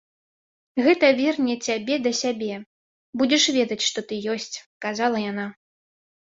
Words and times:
Гэта 0.85 1.09
верне 1.19 1.55
цябе 1.67 1.95
да 2.05 2.13
сябе, 2.21 2.55
будзеш 3.23 3.43
ведаць, 3.59 3.79
што 3.89 3.99
ты 4.13 4.19
ёсць, 4.37 4.49
казала 4.87 5.17
яна. 5.31 5.47